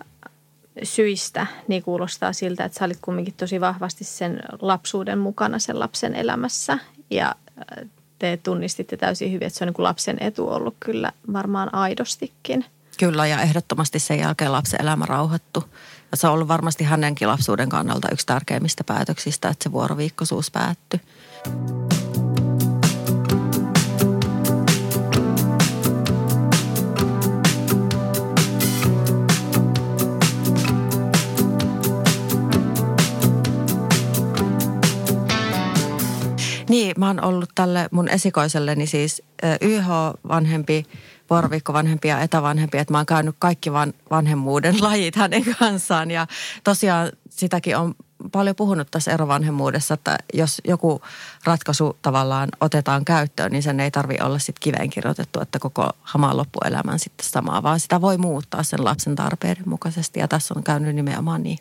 [0.84, 6.16] syistä, niin kuulostaa siltä, että sä olit kumminkin tosi vahvasti sen lapsuuden mukana sen lapsen
[6.16, 6.78] elämässä.
[7.10, 7.36] Ja
[7.80, 11.76] äh, te tunnistitte täysin hyvin, että se on niin kuin lapsen etu ollut kyllä varmaan
[11.76, 12.66] aidostikin.
[13.00, 15.64] Kyllä, ja ehdottomasti sen jälkeen lapsen elämä rauhoittu.
[16.12, 21.00] Ja se on ollut varmasti hänenkin lapsuuden kannalta yksi tärkeimmistä päätöksistä, että se vuoroviikkoisuus päättyi.
[37.04, 39.22] Mä oon ollut tälle mun esikoiselleni siis
[39.62, 40.86] YH-vanhempi,
[41.30, 46.12] vuoroviikko-vanhempi ja etävanhempi, että mä oon käynyt kaikki van, vanhemmuuden lajit hänen kanssaan.
[46.12, 46.28] Ja
[46.64, 47.96] tosiaan sitäkin on
[48.32, 51.02] paljon puhunut tässä erovanhemmuudessa, että jos joku
[51.44, 56.38] ratkaisu tavallaan otetaan käyttöön, niin sen ei tarvi olla sitten kiveen kirjoitettu, että koko hamaan
[56.38, 60.20] loppuelämän sitten samaa, vaan sitä voi muuttaa sen lapsen tarpeiden mukaisesti.
[60.20, 61.58] Ja tässä on käynyt nimenomaan niin.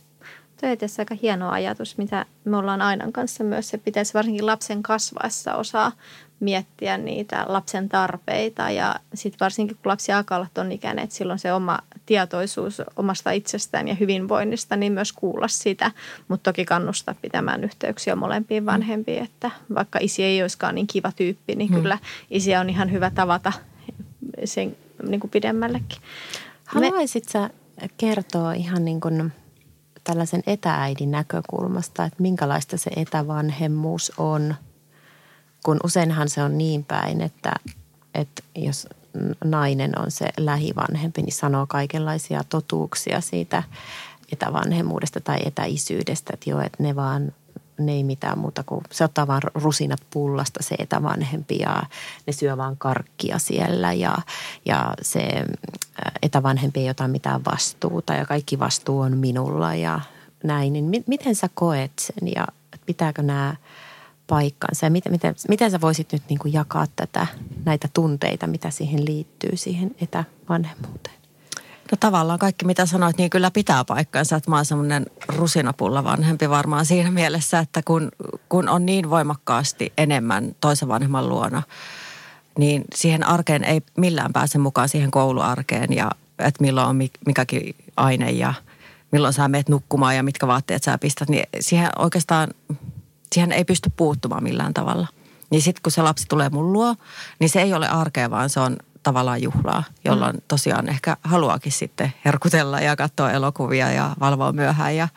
[0.63, 3.69] Tuo on tietysti aika hieno ajatus, mitä me ollaan Ainan kanssa myös.
[3.69, 5.93] Se pitäisi varsinkin lapsen kasvaessa osaa
[6.41, 11.39] miettiä niitä lapsen tarpeita ja sitten varsinkin kun lapsi alkaa olla ton ikäinen, että silloin
[11.39, 15.91] se oma tietoisuus omasta itsestään ja hyvinvoinnista, niin myös kuulla sitä,
[16.29, 21.55] mutta toki kannustaa pitämään yhteyksiä molempiin vanhempiin, että vaikka isi ei olisikaan niin kiva tyyppi,
[21.55, 21.99] niin kyllä
[22.31, 23.53] isiä on ihan hyvä tavata
[24.45, 24.77] sen
[25.09, 25.99] niin kuin pidemmällekin.
[26.65, 27.51] Haluaisit sä
[27.97, 29.33] kertoa ihan niin kuin
[30.05, 34.55] tällaisen etääidin näkökulmasta, että minkälaista se etävanhemmuus on,
[35.65, 37.53] kun useinhan se on niin päin, että,
[38.15, 38.89] että jos
[39.45, 43.63] nainen on se lähivanhempi, niin sanoo kaikenlaisia totuuksia siitä
[44.33, 47.33] etävanhemmuudesta tai etäisyydestä, että joo, että ne vaan
[47.79, 51.83] ne ei mitään muuta kuin, se ottaa vaan rusinat pullasta se etävanhempi ja
[52.27, 54.19] ne syö vaan karkkia siellä ja,
[54.65, 55.45] ja se
[56.23, 60.01] etävanhempi ei ota mitään vastuuta ja kaikki vastuu on minulla ja
[60.45, 60.73] näin.
[60.73, 62.47] Niin mi- miten sä koet sen ja
[62.87, 63.57] pitääkö nämä
[64.27, 67.27] paikkansa ja miten, miten, miten sä voisit nyt niin kuin jakaa tätä,
[67.65, 71.22] näitä tunteita, mitä siihen liittyy, siihen etävanhemmuuteen?
[71.93, 76.51] No tavallaan kaikki mitä sanoit, niin kyllä pitää paikkansa, että mä oon semmoinen rusinapulla vanhempi
[76.51, 78.09] varmaan siinä mielessä, että kun,
[78.49, 81.63] kun on niin voimakkaasti enemmän toisen vanhemman luona,
[82.59, 88.31] niin siihen arkeen ei millään pääse mukaan siihen kouluarkeen ja että milloin on mikäkin aine
[88.31, 88.55] ja
[89.11, 92.49] milloin sä meet nukkumaan ja mitkä vaatteet sä pistät, niin siihen oikeastaan,
[93.33, 95.07] siihen ei pysty puuttumaan millään tavalla.
[95.51, 96.95] Niin sitten kun se lapsi tulee mun luo,
[97.39, 100.43] niin se ei ole arkea, vaan se on tavallaan juhlaa, jolloin mm.
[100.49, 104.97] tosiaan ehkä haluakin sitten herkutella ja katsoa elokuvia ja valvoa myöhään.
[104.97, 105.09] Ja,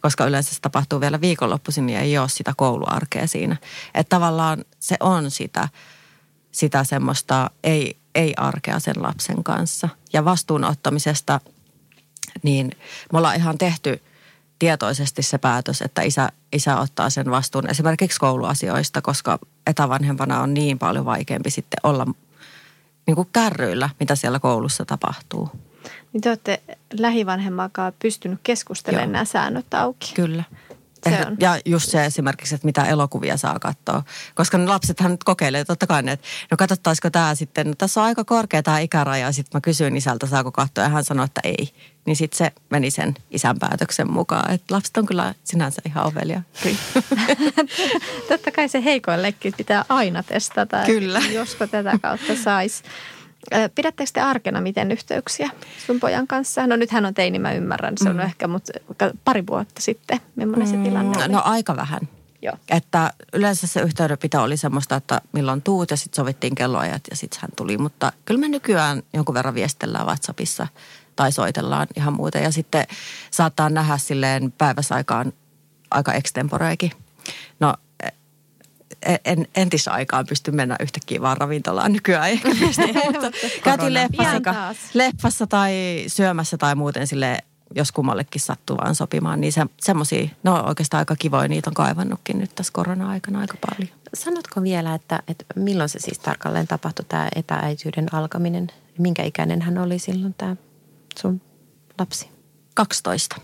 [0.00, 3.56] koska yleensä se tapahtuu vielä viikonloppuisin, niin ei ole sitä kouluarkea siinä.
[3.94, 5.68] Että tavallaan se on sitä,
[6.52, 9.88] sitä semmoista ei, ei-arkea sen lapsen kanssa.
[10.12, 11.40] Ja vastuunottamisesta,
[12.42, 12.70] niin
[13.12, 14.02] me ollaan ihan tehty
[14.58, 20.78] tietoisesti se päätös, että isä, isä ottaa sen vastuun esimerkiksi kouluasioista, koska etävanhempana on niin
[20.78, 22.06] paljon vaikeampi sitten olla
[23.06, 25.50] niin kuin kärryillä, mitä siellä koulussa tapahtuu.
[26.12, 26.62] Niin te olette
[26.98, 29.12] lähivanhemmakaan pystynyt keskustelemaan Joo.
[29.12, 30.12] nämä säännöt auki.
[30.14, 30.44] Kyllä.
[31.08, 31.36] Se on.
[31.40, 34.02] Ja just se esimerkiksi, että mitä elokuvia saa katsoa.
[34.34, 38.06] Koska ne lapsethan nyt kokeilee totta kai, että no katsottaisiko tämä sitten, no tässä on
[38.06, 39.32] aika korkea tämä ikäraja.
[39.32, 41.70] Sitten mä kysyin isältä, saako katsoa ja hän sanoi, että ei.
[42.06, 44.54] Niin sitten se meni sen isän päätöksen mukaan.
[44.54, 46.42] Että lapset on kyllä sinänsä ihan ovelia.
[48.28, 50.82] totta kai se heikoillekin pitää aina testata.
[50.86, 51.20] Kyllä.
[51.32, 52.82] Josko tätä kautta saisi.
[53.74, 55.50] Pidättekö te arkena miten yhteyksiä
[55.86, 56.66] sun pojan kanssa?
[56.66, 57.94] No nyt hän on teini, mä ymmärrän.
[58.02, 58.22] Se on mm.
[58.22, 58.72] ehkä, mutta
[59.24, 61.28] pari vuotta sitten, millainen se tilanne oli?
[61.28, 62.00] No aika vähän.
[62.42, 62.54] Joo.
[62.70, 67.40] Että yleensä se yhteydenpito oli semmoista, että milloin tuut ja sitten sovittiin kelloajat ja sitten
[67.42, 67.78] hän tuli.
[67.78, 70.66] Mutta kyllä me nykyään jonkun verran viestellään WhatsAppissa
[71.16, 72.42] tai soitellaan ihan muuten.
[72.42, 72.86] Ja sitten
[73.30, 75.32] saattaa nähdä silleen päiväsaikaan
[75.90, 76.92] aika extemporeekin.
[77.60, 77.74] No
[79.24, 83.30] en, entisaikaan pysty mennä yhtäkkiä vaan ravintolaan nykyään ehkä pysty, mutta
[83.64, 87.38] käytiin leffassa, leffassa tai syömässä tai muuten sille
[87.74, 92.38] jos kummallekin sattuu vaan sopimaan, niin se, semmoisia, no oikeastaan aika kivoja, niitä on kaivannutkin
[92.38, 93.98] nyt tässä korona-aikana aika paljon.
[94.14, 98.66] Sanotko vielä, että, että milloin se siis tarkalleen tapahtui tämä etääityyden alkaminen?
[98.98, 100.56] Minkä ikäinen hän oli silloin tämä
[101.20, 101.40] sun
[101.98, 102.30] lapsi?
[102.74, 103.36] 12.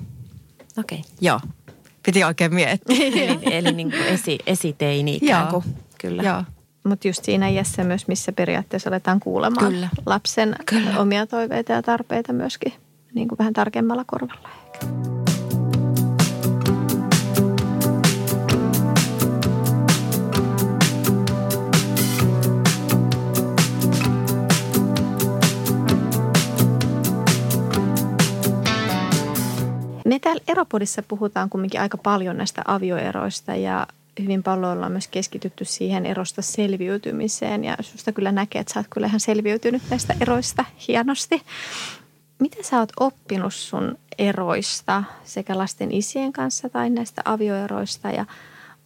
[0.78, 0.98] Okei.
[0.98, 1.10] Okay.
[1.20, 1.40] Joo,
[2.06, 2.96] piti oikein miettiä.
[3.06, 5.64] eli eli niin kuin esi, esiteini ikään kuin.
[6.00, 6.22] Kyllä.
[6.22, 6.42] Joo.
[6.84, 9.88] Mutta just siinä iässä myös, missä periaatteessa aletaan kuulemaan Kyllä.
[10.06, 10.98] lapsen Kyllä.
[10.98, 12.72] omia toiveita ja tarpeita myöskin
[13.14, 14.48] niin kuin vähän tarkemmalla korvalla.
[14.74, 15.21] ehkä.
[30.12, 33.86] Me täällä Eropodissa puhutaan kumminkin aika paljon näistä avioeroista ja
[34.22, 38.86] hyvin paljon ollaan myös keskitytty siihen erosta selviytymiseen ja susta kyllä näkee, että sä oot
[38.90, 41.42] kyllä ihan selviytynyt näistä eroista hienosti.
[42.38, 48.26] Mitä sä oot oppinut sun eroista sekä lasten isien kanssa tai näistä avioeroista ja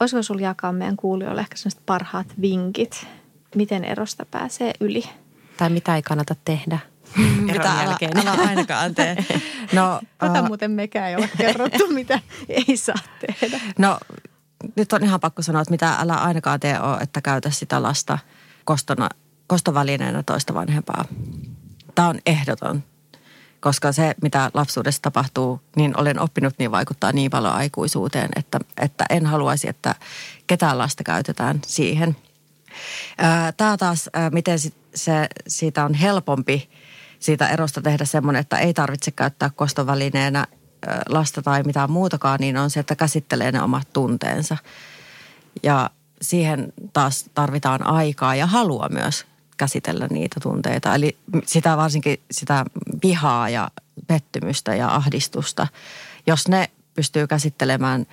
[0.00, 3.06] olisiko sulla jakaa meidän kuulijoille ehkä sellaiset parhaat vinkit,
[3.54, 5.04] miten erosta pääsee yli?
[5.56, 6.78] Tai mitä ei kannata tehdä
[7.18, 8.18] eron Mitä älä, jälkeen.
[8.18, 9.16] älä ainakaan tee.
[9.72, 13.60] No, Tätä äh, muuten mekään ei ole kerrottu, mitä ei saa tehdä.
[13.78, 13.98] no,
[14.76, 18.18] nyt on ihan pakko sanoa, että mitä älä ainakaan tee ole, että käytä sitä lasta
[18.64, 19.08] kostona,
[19.46, 21.04] kostovälineenä toista vanhempaa.
[21.94, 22.82] Tämä on ehdoton,
[23.60, 29.04] koska se, mitä lapsuudessa tapahtuu, niin olen oppinut, niin vaikuttaa niin paljon aikuisuuteen, että, että
[29.10, 29.94] en haluaisi, että
[30.46, 32.16] ketään lasta käytetään siihen.
[33.56, 34.58] Tämä taas, miten
[34.94, 36.68] se, siitä on helpompi
[37.20, 40.46] siitä erosta tehdä semmoinen, että ei tarvitse käyttää kostovälineenä
[41.08, 44.56] lasta tai mitään muutakaan, niin on se, että käsittelee ne omat tunteensa.
[45.62, 45.90] Ja
[46.22, 49.26] siihen taas tarvitaan aikaa ja halua myös
[49.56, 50.94] käsitellä niitä tunteita.
[50.94, 52.64] Eli sitä varsinkin sitä
[53.02, 53.70] vihaa ja
[54.06, 55.66] pettymystä ja ahdistusta.
[56.26, 58.06] Jos ne pystyy käsittelemään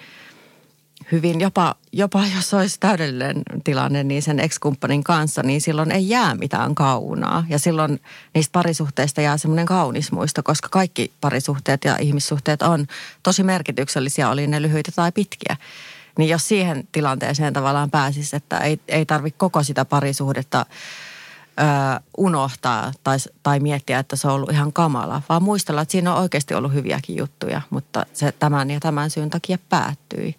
[1.13, 6.35] hyvin, jopa, jopa jos olisi täydellinen tilanne niin sen ex-kumppanin kanssa, niin silloin ei jää
[6.35, 7.45] mitään kaunaa.
[7.49, 8.01] Ja silloin
[8.33, 12.87] niistä parisuhteista jää semmoinen kaunis muisto, koska kaikki parisuhteet ja ihmissuhteet on
[13.23, 15.57] tosi merkityksellisiä, oli ne lyhyitä tai pitkiä.
[16.17, 20.65] Niin jos siihen tilanteeseen tavallaan pääsisi, että ei, ei tarvitse koko sitä parisuhdetta
[21.59, 21.63] ö,
[22.17, 26.21] unohtaa tai, tai miettiä, että se on ollut ihan kamala, vaan muistella, että siinä on
[26.21, 30.35] oikeasti ollut hyviäkin juttuja, mutta se tämän ja tämän syyn takia päättyi,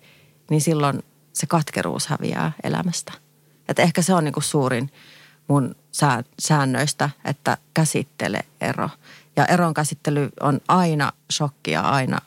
[0.50, 1.02] niin silloin
[1.32, 3.12] se katkeruus häviää elämästä.
[3.68, 4.90] Että ehkä se on niin kuin suurin
[5.48, 8.90] mun sää- säännöistä, että käsittele ero.
[9.36, 12.18] Ja eron käsittely on aina shokkia, aina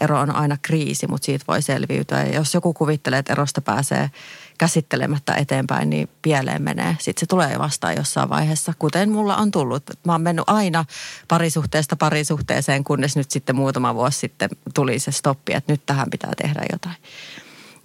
[0.00, 2.22] ero on aina kriisi, mutta siitä voi selviytyä.
[2.22, 4.10] Ja jos joku kuvittelee, että erosta pääsee
[4.58, 6.96] käsittelemättä eteenpäin, niin pieleen menee.
[6.98, 9.82] Sitten se tulee vastaan jossain vaiheessa, kuten mulla on tullut.
[10.04, 10.84] Mä oon mennyt aina
[11.28, 16.32] parisuhteesta parisuhteeseen, kunnes nyt sitten muutama vuosi sitten tuli se stoppi, että nyt tähän pitää
[16.42, 16.96] tehdä jotain.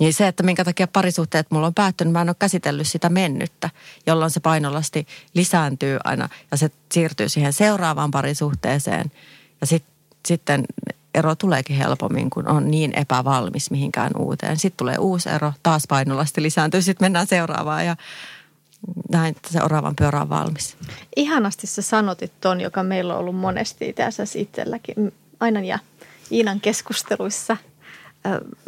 [0.03, 3.69] Niin se, että minkä takia parisuhteet mulla on päättynyt, mä en ole käsitellyt sitä mennyttä,
[4.07, 9.11] jolloin se painolasti lisääntyy aina ja se siirtyy siihen seuraavaan parisuhteeseen.
[9.61, 9.83] Ja sit,
[10.25, 10.63] sitten
[11.13, 14.57] ero tuleekin helpommin, kun on niin epävalmis mihinkään uuteen.
[14.57, 17.95] Sitten tulee uusi ero, taas painolasti lisääntyy, sitten mennään seuraavaan ja
[19.11, 20.77] näin seuraavan pyörä on valmis.
[21.15, 25.79] Ihanasti sä sanotit ton, joka meillä on ollut monesti tässä itselläkin, aina ja
[26.31, 27.57] Iinan keskusteluissa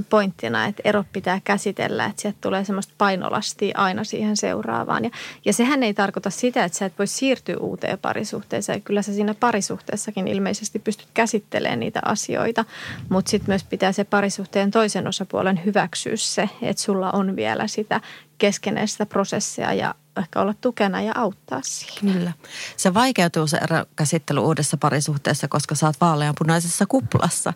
[0.09, 5.03] pointtina, että erot pitää käsitellä, että sieltä tulee semmoista painolastia aina siihen seuraavaan.
[5.03, 5.11] Ja,
[5.45, 8.81] ja sehän ei tarkoita sitä, että sä et voi siirtyä uuteen parisuhteeseen.
[8.81, 12.65] Kyllä sä siinä parisuhteessakin ilmeisesti pystyt käsittelemään niitä asioita,
[13.09, 18.01] mutta sitten myös pitää se parisuhteen toisen osapuolen hyväksyä se, että sulla on vielä sitä
[18.37, 22.13] keskeneistä prosessia ja ehkä olla tukena ja auttaa siinä.
[22.13, 22.33] Kyllä.
[22.77, 23.59] Se vaikeutuu se
[23.95, 27.53] käsittely uudessa parisuhteessa, koska sä oot vaaleanpunaisessa kuplassa,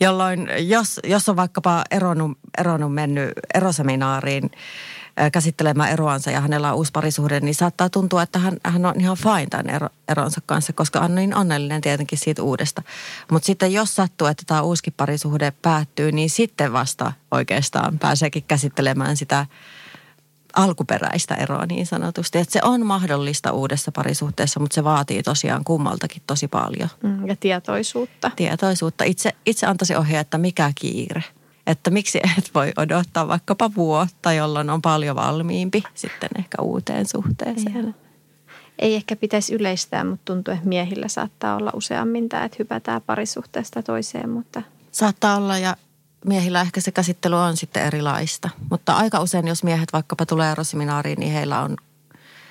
[0.00, 4.50] jolloin jos, jos on vaikkapa eronnut, eronnut mennyt eroseminaariin
[5.16, 9.00] ää, käsittelemään eroansa ja hänellä on uusi parisuhde, niin saattaa tuntua, että hän, hän on
[9.00, 12.82] ihan fine tämän ero, eronsa kanssa, koska on niin onnellinen tietenkin siitä uudesta.
[13.30, 19.16] Mutta sitten jos sattuu, että tämä uusikin parisuhde päättyy, niin sitten vasta oikeastaan pääseekin käsittelemään
[19.16, 19.46] sitä
[20.56, 22.38] alkuperäistä eroa niin sanotusti.
[22.38, 27.36] Että se on mahdollista uudessa parisuhteessa, mutta se vaatii tosiaan kummaltakin tosi paljon Mm, Ja
[27.36, 28.30] tietoisuutta.
[28.36, 29.04] tietoisuutta.
[29.04, 31.24] Itse, itse antaisin ohjea, että mikä kiire.
[31.66, 37.94] Että miksi et voi odottaa vaikkapa vuotta, jolloin on paljon valmiimpi sitten ehkä uuteen suhteeseen.
[38.78, 43.82] Ei ehkä pitäisi yleistää, mutta tuntuu, että miehillä saattaa olla useammin tämä, että hypätään parisuhteesta
[43.82, 45.76] toiseen, mutta Saattaa olla ja
[46.24, 48.50] miehillä ehkä se käsittely on sitten erilaista.
[48.70, 51.76] Mutta aika usein, jos miehet vaikkapa tulee eroseminaariin, niin heillä on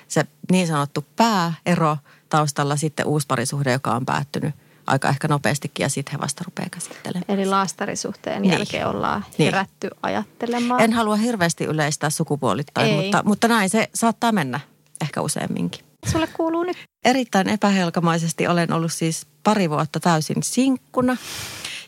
[0.08, 1.96] se niin sanottu pääero
[2.28, 4.54] taustalla sitten uusi parisuhde, joka on päättynyt
[4.86, 7.24] aika ehkä nopeastikin ja sitten he vasta rupeaa käsittelemään.
[7.28, 8.52] Eli laastarisuhteen Niin.
[8.52, 9.44] jälkeen ollaan Niin.
[9.46, 10.80] herätty ajattelemaan.
[10.80, 12.96] En halua hirveästi yleistää sukupuolittain, Ei.
[13.02, 14.60] mutta, mutta näin se saattaa mennä
[15.00, 15.80] ehkä useamminkin.
[16.06, 16.76] Sulle kuuluu nyt.
[17.04, 21.16] Erittäin epähelkamaisesti olen ollut siis pari vuotta täysin sinkkuna.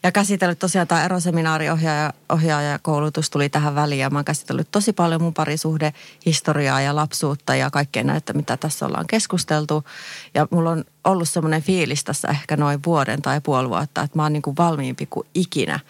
[0.03, 4.01] Ja käsitellyt tosiaan tämä eroseminaariohjaaja ohjaajakoulutus tuli tähän väliin.
[4.01, 5.93] Ja mä oon käsitellyt tosi paljon mun parisuhde
[6.27, 9.85] historiaa ja lapsuutta ja kaikkea näitä, mitä tässä ollaan keskusteltu.
[10.35, 14.23] Ja mulla on ollut semmoinen fiilis tässä ehkä noin vuoden tai puoli vuotta, että mä
[14.23, 15.81] oon niin kuin valmiimpi kuin ikinä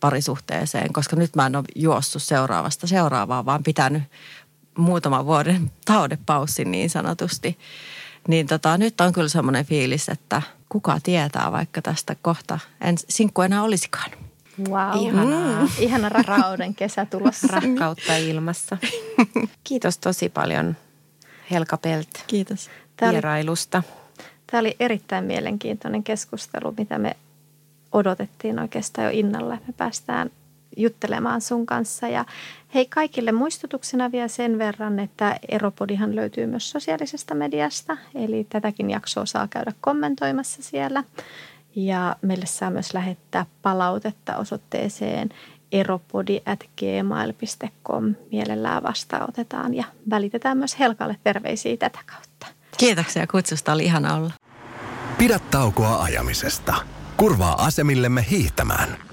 [0.00, 4.02] parisuhteeseen, koska nyt mä en ole juossut seuraavasta seuraavaan, vaan pitänyt
[4.78, 7.58] muutaman vuoden taudepaussin niin sanotusti.
[8.28, 13.42] Niin tota, nyt on kyllä semmoinen fiilis, että kuka tietää vaikka tästä kohta en sinkku
[13.42, 14.10] enää olisikaan.
[14.68, 15.06] Wow.
[15.06, 15.62] Ihanaa.
[15.62, 15.68] Mm.
[15.86, 17.46] Ihana rakkauden kesä tulossa.
[17.46, 18.76] Rakkautta ilmassa.
[19.64, 20.76] Kiitos tosi paljon
[21.50, 22.70] Helka Pelt Kiitos.
[22.96, 23.82] Tämä oli, vierailusta.
[24.46, 27.16] tämä oli erittäin mielenkiintoinen keskustelu, mitä me
[27.92, 30.30] odotettiin oikeastaan jo innolla, että me päästään
[30.76, 32.08] juttelemaan sun kanssa.
[32.08, 32.24] Ja
[32.74, 39.26] hei kaikille muistutuksena vielä sen verran, että Eropodihan löytyy myös sosiaalisesta mediasta, eli tätäkin jaksoa
[39.26, 41.04] saa käydä kommentoimassa siellä.
[41.76, 45.28] Ja meille saa myös lähettää palautetta osoitteeseen
[45.72, 48.14] eropodi.gmail.com.
[48.32, 52.46] Mielellään vastaanotetaan ja välitetään myös Helkalle terveisiä tätä kautta.
[52.78, 54.30] Kiitoksia kutsusta, oli ihana olla.
[55.18, 56.74] Pidä taukoa ajamisesta.
[57.16, 59.07] Kurvaa asemillemme hiihtämään.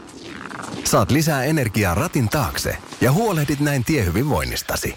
[0.86, 4.96] Saat lisää energiaa ratin taakse ja huolehdit näin tiehyvinvoinnistasi.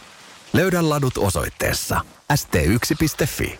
[0.52, 2.00] Löydä ladut osoitteessa
[2.32, 3.58] st1.fi.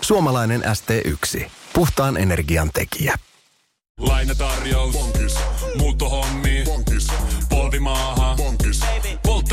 [0.00, 1.50] Suomalainen ST1.
[1.72, 3.18] Puhtaan energian tekijä.
[4.00, 4.92] Lainatarjous.
[4.92, 5.34] Bonkis.
[5.78, 6.62] Muuttohommi.
[6.64, 7.06] Bonkis.
[7.48, 8.17] Polvimaaha.